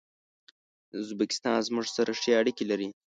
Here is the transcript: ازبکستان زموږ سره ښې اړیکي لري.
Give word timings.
ازبکستان 0.99 1.57
زموږ 1.67 1.85
سره 1.97 2.11
ښې 2.21 2.31
اړیکي 2.41 2.65
لري. 2.71 2.87